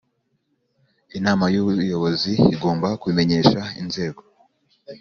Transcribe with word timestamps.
Inama 1.17 1.45
y 1.53 1.57
Ubuyobozi 1.61 2.33
igomba 2.53 2.87
kubimenyesha 3.01 3.61
inzego 3.81 4.21